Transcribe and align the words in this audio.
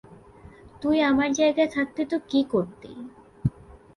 তুই 0.81 0.97
আমার 1.01 1.29
জায়গায় 1.33 1.69
থাকতি 1.69 2.01
তো 2.05 2.17
কি 2.29 2.39
করতি? 2.51 2.91